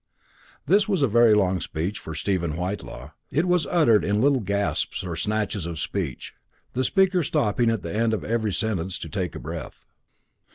[0.65, 3.11] This was a very long speech for Stephen Whitelaw.
[3.31, 6.33] It was uttered in little gasps or snatches of speech,
[6.73, 9.85] the speaker stopping at the end of every sentence to take breath.